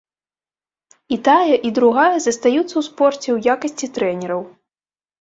І 1.17 1.19
тая, 1.27 1.55
і 1.71 1.71
другая 1.79 2.15
застаюцца 2.19 2.65
ў 2.77 2.83
спорце 2.91 3.25
ў 3.33 3.37
якасці 3.59 3.95
трэнераў. 3.95 4.41